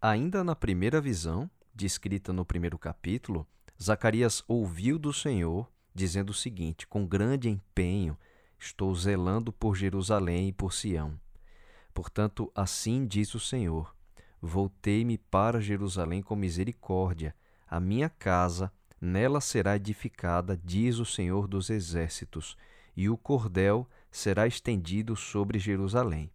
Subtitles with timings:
[0.00, 3.44] Ainda na primeira visão, descrita no primeiro capítulo,
[3.82, 8.16] Zacarias ouviu do Senhor dizendo o seguinte: Com grande empenho
[8.56, 11.18] estou zelando por Jerusalém e por Sião.
[11.92, 13.92] Portanto, assim diz o Senhor:
[14.40, 17.34] Voltei-me para Jerusalém com misericórdia,
[17.66, 22.56] a minha casa nela será edificada, diz o Senhor dos Exércitos,
[22.96, 26.30] e o cordel será estendido sobre Jerusalém.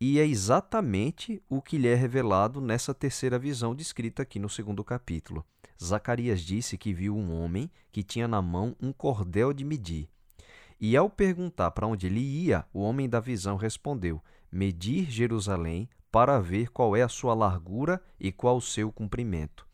[0.00, 4.84] E é exatamente o que lhe é revelado nessa terceira visão descrita aqui no segundo
[4.84, 5.44] capítulo.
[5.82, 10.08] Zacarias disse que viu um homem que tinha na mão um cordel de medir.
[10.80, 14.22] E ao perguntar para onde ele ia, o homem da visão respondeu:
[14.52, 19.66] Medir Jerusalém para ver qual é a sua largura e qual o seu comprimento.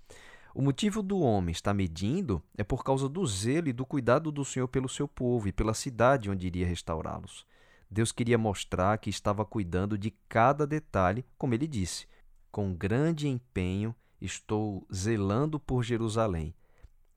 [0.54, 4.42] O motivo do homem estar medindo é por causa do zelo e do cuidado do
[4.42, 7.44] Senhor pelo seu povo e pela cidade onde iria restaurá-los.
[7.90, 12.06] Deus queria mostrar que estava cuidando de cada detalhe, como ele disse:
[12.54, 16.54] com grande empenho estou zelando por Jerusalém.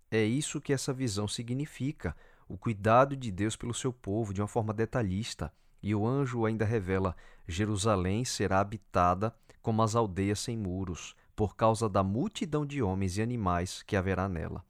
[0.10, 2.16] É isso que essa visão significa:
[2.48, 5.54] o cuidado de Deus pelo seu povo de uma forma detalhista.
[5.84, 7.16] E o anjo ainda revela:
[7.48, 13.22] Jerusalém será habitada como as aldeias sem muros, por causa da multidão de homens e
[13.22, 14.66] animais que haverá nela.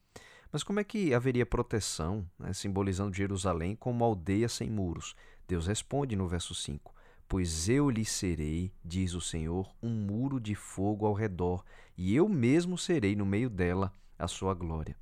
[0.52, 5.16] Mas como é que haveria proteção, né, simbolizando Jerusalém como aldeia sem muros?
[5.48, 6.94] Deus responde no verso 5:
[7.28, 11.64] Pois eu lhe serei, diz o Senhor, um muro de fogo ao redor,
[11.98, 14.96] e eu mesmo serei no meio dela a sua glória.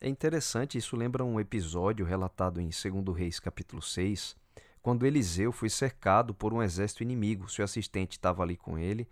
[0.00, 4.36] É interessante, isso lembra um episódio relatado em 2 Reis capítulo 6,
[4.82, 7.50] quando Eliseu foi cercado por um exército inimigo.
[7.50, 9.08] Seu assistente estava ali com ele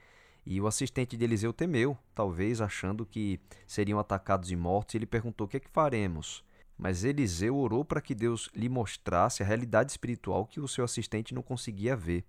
[0.46, 5.06] e o assistente de Eliseu temeu, talvez achando que seriam atacados e mortos, e ele
[5.06, 6.44] perguntou: O que é que faremos?
[6.76, 11.34] Mas Eliseu orou para que Deus lhe mostrasse a realidade espiritual que o seu assistente
[11.34, 12.24] não conseguia ver.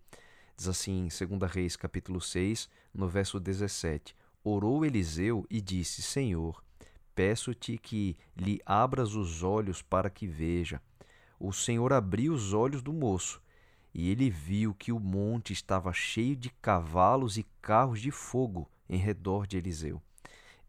[0.56, 6.64] Diz assim em 2 Reis, capítulo 6, no verso 17: Orou Eliseu e disse: Senhor,
[7.14, 10.82] peço-te que lhe abras os olhos para que veja.
[11.40, 13.42] O Senhor abriu os olhos do moço
[13.94, 18.98] e ele viu que o monte estava cheio de cavalos e carros de fogo em
[18.98, 20.02] redor de Eliseu.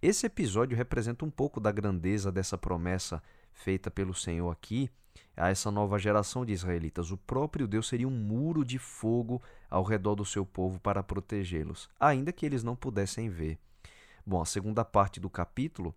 [0.00, 3.20] Esse episódio representa um pouco da grandeza dessa promessa
[3.56, 4.88] feita pelo Senhor aqui
[5.36, 7.10] a essa nova geração de israelitas.
[7.10, 11.88] O próprio Deus seria um muro de fogo ao redor do seu povo para protegê-los,
[11.98, 13.58] ainda que eles não pudessem ver.
[14.24, 15.94] Bom, a segunda parte do capítulo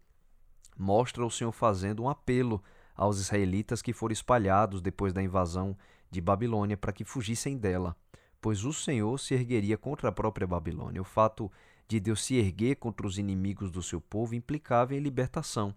[0.77, 2.63] mostra o Senhor fazendo um apelo
[2.95, 5.77] aos israelitas que foram espalhados depois da invasão
[6.09, 7.95] de Babilônia para que fugissem dela,
[8.41, 11.01] pois o Senhor se ergueria contra a própria Babilônia.
[11.01, 11.51] O fato
[11.87, 15.73] de Deus se erguer contra os inimigos do seu povo implicava em libertação.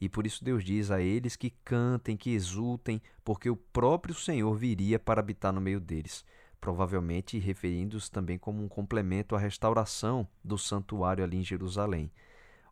[0.00, 4.54] E por isso Deus diz a eles que cantem, que exultem, porque o próprio Senhor
[4.54, 6.24] viria para habitar no meio deles,
[6.58, 12.10] provavelmente referindo-se também como um complemento à restauração do santuário ali em Jerusalém.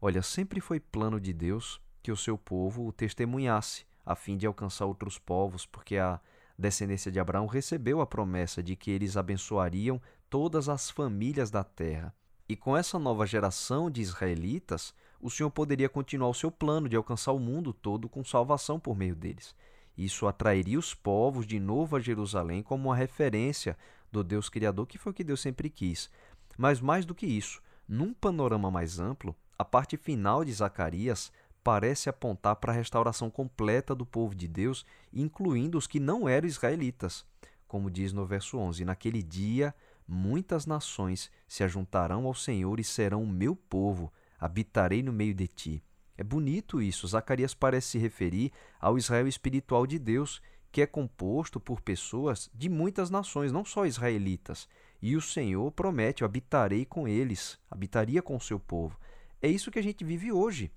[0.00, 4.46] Olha, sempre foi plano de Deus que o seu povo o testemunhasse, a fim de
[4.46, 6.18] alcançar outros povos, porque a
[6.58, 10.00] descendência de Abraão recebeu a promessa de que eles abençoariam
[10.30, 12.14] todas as famílias da terra.
[12.48, 16.96] E com essa nova geração de israelitas, o Senhor poderia continuar o seu plano de
[16.96, 19.54] alcançar o mundo todo com salvação por meio deles.
[19.96, 23.76] Isso atrairia os povos de novo a Jerusalém como uma referência
[24.12, 26.08] do Deus Criador, que foi o que Deus sempre quis.
[26.56, 31.32] Mas mais do que isso, num panorama mais amplo, a parte final de Zacarias
[31.64, 36.46] parece apontar para a restauração completa do povo de Deus, incluindo os que não eram
[36.46, 37.26] israelitas.
[37.66, 39.74] Como diz no verso 11: Naquele dia
[40.06, 45.48] muitas nações se ajuntarão ao Senhor e serão o meu povo, habitarei no meio de
[45.48, 45.82] ti.
[46.16, 47.06] É bonito isso.
[47.06, 52.68] Zacarias parece se referir ao Israel espiritual de Deus, que é composto por pessoas de
[52.68, 54.68] muitas nações, não só israelitas.
[55.00, 58.98] E o Senhor promete: habitarei com eles, habitaria com o seu povo.
[59.40, 60.72] É isso que a gente vive hoje.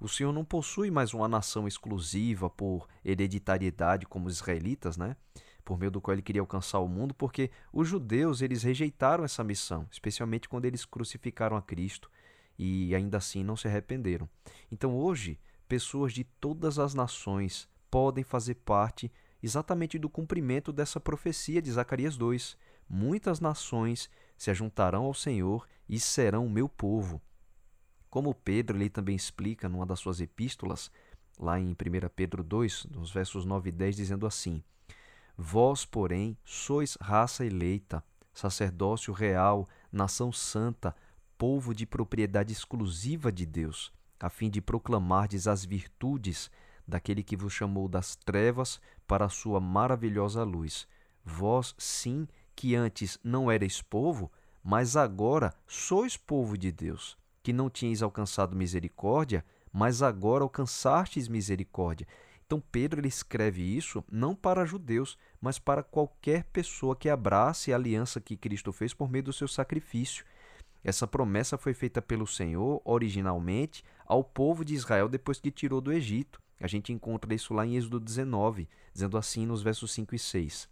[0.00, 5.14] O Senhor não possui mais uma nação exclusiva por hereditariedade como os israelitas, né?
[5.64, 9.44] Por meio do qual ele queria alcançar o mundo, porque os judeus eles rejeitaram essa
[9.44, 12.10] missão, especialmente quando eles crucificaram a Cristo
[12.62, 14.28] e ainda assim não se arrependeram.
[14.70, 19.10] Então hoje, pessoas de todas as nações podem fazer parte
[19.42, 22.58] exatamente do cumprimento dessa profecia de Zacarias 2.
[22.86, 27.18] Muitas nações se ajuntarão ao Senhor e serão o meu povo.
[28.10, 30.90] Como Pedro ele também explica numa das suas epístolas,
[31.38, 31.74] lá em 1
[32.14, 34.62] Pedro 2, nos versos 9 e 10, dizendo assim:
[35.34, 38.04] Vós, porém, sois raça eleita,
[38.34, 40.94] sacerdócio real, nação santa,
[41.40, 43.90] povo de propriedade exclusiva de Deus,
[44.20, 46.50] a fim de proclamardes as virtudes
[46.86, 50.86] daquele que vos chamou das trevas para a sua maravilhosa luz.
[51.24, 54.30] Vós, sim, que antes não erais povo,
[54.62, 59.42] mas agora sois povo de Deus, que não tinhais alcançado misericórdia,
[59.72, 62.06] mas agora alcançastes misericórdia.
[62.44, 67.76] Então Pedro ele escreve isso não para judeus, mas para qualquer pessoa que abrace a
[67.76, 70.22] aliança que Cristo fez por meio do seu sacrifício.
[70.82, 75.92] Essa promessa foi feita pelo Senhor originalmente ao povo de Israel depois que tirou do
[75.92, 76.40] Egito.
[76.58, 80.68] A gente encontra isso lá em Êxodo 19, dizendo assim nos versos 5 e 6.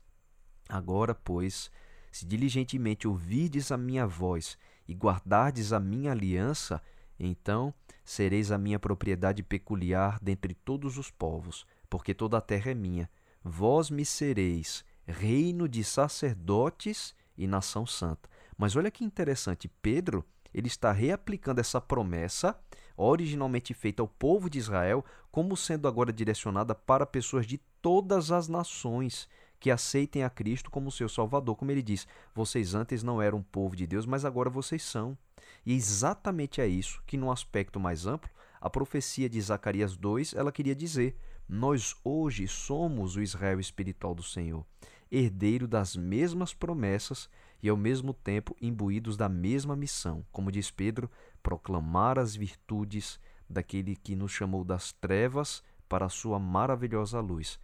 [0.69, 1.71] Agora, pois,
[2.11, 6.83] se diligentemente ouvirdes a minha voz e guardardes a minha aliança,
[7.19, 7.73] então
[8.05, 13.11] sereis a minha propriedade peculiar dentre todos os povos, porque toda a terra é minha.
[13.43, 18.29] Vós me sereis reino de sacerdotes e nação santa.
[18.59, 22.59] Mas olha que interessante, Pedro, ele está reaplicando essa promessa
[22.97, 28.49] originalmente feita ao povo de Israel, como sendo agora direcionada para pessoas de todas as
[28.49, 29.29] nações
[29.61, 31.55] que aceitem a Cristo como seu Salvador.
[31.55, 35.17] Como ele diz, vocês antes não eram povo de Deus, mas agora vocês são.
[35.65, 38.31] E exatamente é isso que, num aspecto mais amplo,
[38.61, 41.17] a profecia de Zacarias 2 ela queria dizer:
[41.49, 44.67] nós hoje somos o Israel espiritual do Senhor,
[45.11, 47.29] herdeiro das mesmas promessas
[47.63, 50.25] e ao mesmo tempo imbuídos da mesma missão.
[50.31, 51.11] Como diz Pedro,
[51.43, 53.19] proclamar as virtudes
[53.49, 57.59] daquele que nos chamou das trevas para a sua maravilhosa luz.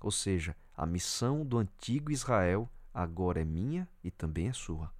[0.00, 4.94] Ou seja, a missão do antigo Israel agora é minha e também é sua.